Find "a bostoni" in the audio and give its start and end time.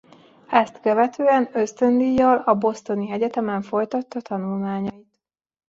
2.37-3.11